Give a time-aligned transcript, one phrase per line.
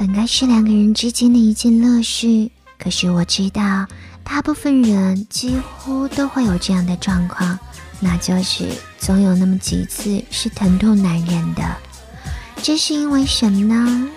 [0.00, 3.86] 本该是两个人之间的一件乐事，可是我知道，
[4.24, 7.58] 大部分人几乎都会有这样的状况，
[8.00, 8.66] 那就是
[8.98, 11.76] 总有那么几次是疼痛难忍的。
[12.62, 14.08] 这是因为什么呢？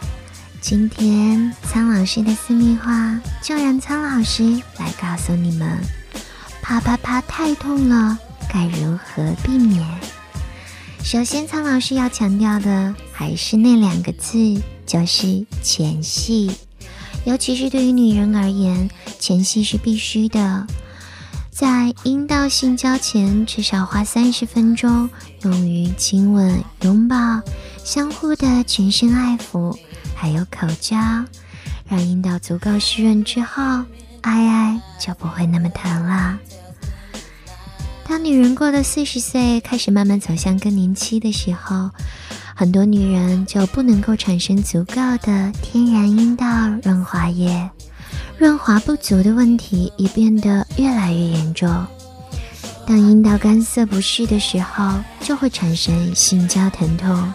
[0.62, 4.42] 今天苍老师的私密话，就让苍老师
[4.80, 5.82] 来告诉你们：
[6.62, 9.86] 啪啪啪太痛了，该如何避免？
[11.04, 14.62] 首先，苍老师要强调的还是那两个字。
[14.94, 16.52] 就是前戏，
[17.26, 20.68] 尤其是对于女人而言，前戏是必须的。
[21.50, 25.10] 在阴道性交前，至少花三十分钟
[25.42, 27.42] 用于亲吻、拥抱、
[27.84, 29.76] 相互的全身爱抚，
[30.14, 30.96] 还有口交，
[31.88, 33.64] 让阴道足够湿润之后，
[34.22, 36.38] 爱爱就不会那么疼了。
[38.08, 41.90] 当女人过了四十岁，开始慢慢走向更年期的时候。
[42.56, 46.46] 很多女人就不能够产生足够的天然阴道
[46.84, 47.70] 润滑液，
[48.38, 51.86] 润滑不足的问题也变得越来越严重。
[52.86, 57.34] 当阴道干涩不适的时候，就会产生性交疼痛。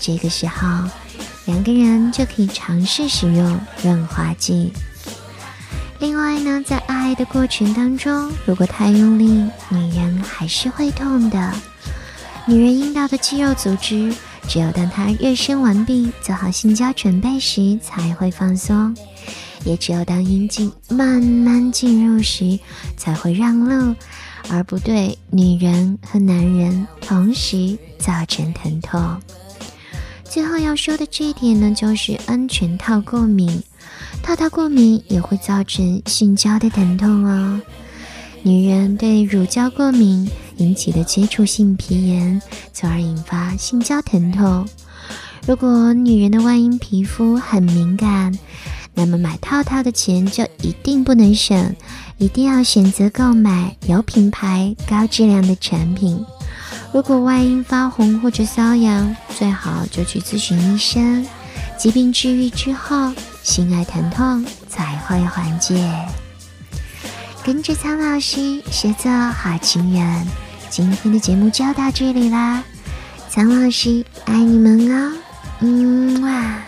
[0.00, 0.66] 这个时候，
[1.44, 4.72] 两个人就可以尝试使用润滑剂。
[5.98, 11.52] 另外呢，在爱的过程当中，如果太用力，女人还是会痛的。
[12.46, 14.14] 女人阴道的肌肉组织。
[14.46, 18.94] 只有当他热身完毕、做好性交准备时，才会放松；
[19.64, 22.58] 也只有当阴茎慢慢进入时，
[22.96, 23.94] 才会让路，
[24.48, 29.20] 而不对女人和男人同时造成疼痛。
[30.24, 33.62] 最后要说的这一点呢，就是安全套过敏，
[34.22, 37.60] 套套过敏也会造成性交的疼痛哦。
[38.42, 40.30] 女人对乳胶过敏。
[40.56, 42.40] 引起的接触性皮炎，
[42.72, 44.66] 从而引发性交疼痛。
[45.46, 48.36] 如果女人的外阴皮肤很敏感，
[48.94, 51.74] 那么买套套的钱就一定不能省，
[52.16, 56.24] 一定要选择购买有品牌、高质量的产品。
[56.92, 61.26] 如果外阴发红或者瘙痒，最好就去咨询医生。
[61.76, 63.12] 疾病治愈之后，
[63.42, 65.76] 性爱疼痛才会缓解。
[67.42, 70.26] 跟着苍老师学做好情人。
[70.76, 72.64] 今天的节目就到这里啦，
[73.30, 75.22] 苍老师爱你们哦，
[75.60, 76.64] 嗯哇！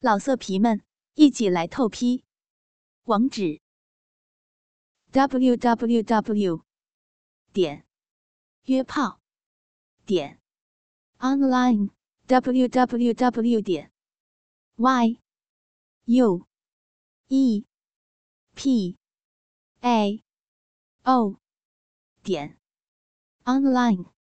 [0.00, 0.82] 老色皮们
[1.14, 2.24] 一起来透批，
[3.04, 3.60] 网址
[5.12, 6.64] ：w w w
[7.52, 7.84] 点
[8.64, 9.20] 约炮
[10.04, 10.40] 点
[11.20, 11.90] online
[12.26, 13.92] w w w 点
[14.74, 15.20] y
[16.06, 16.49] u。
[17.32, 17.64] E
[18.56, 18.96] p
[19.82, 20.20] a
[21.04, 21.36] o
[22.24, 22.58] 点
[23.46, 24.19] online。